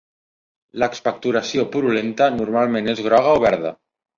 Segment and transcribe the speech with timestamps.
[0.83, 3.79] L'expectoració purulenta normalment és groga o verda.